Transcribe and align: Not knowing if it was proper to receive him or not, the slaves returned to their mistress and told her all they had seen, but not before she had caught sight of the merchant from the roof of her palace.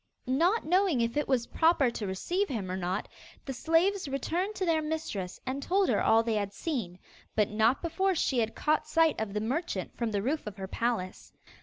Not 0.25 0.65
knowing 0.65 0.99
if 0.99 1.15
it 1.15 1.27
was 1.27 1.45
proper 1.45 1.91
to 1.91 2.07
receive 2.07 2.49
him 2.49 2.71
or 2.71 2.75
not, 2.75 3.07
the 3.45 3.53
slaves 3.53 4.07
returned 4.07 4.55
to 4.55 4.65
their 4.65 4.81
mistress 4.81 5.39
and 5.45 5.61
told 5.61 5.89
her 5.89 6.01
all 6.01 6.23
they 6.23 6.33
had 6.33 6.53
seen, 6.53 6.97
but 7.35 7.51
not 7.51 7.83
before 7.83 8.15
she 8.15 8.39
had 8.39 8.55
caught 8.55 8.87
sight 8.87 9.21
of 9.21 9.35
the 9.35 9.39
merchant 9.41 9.95
from 9.95 10.09
the 10.09 10.23
roof 10.23 10.47
of 10.47 10.57
her 10.57 10.67
palace. 10.67 11.33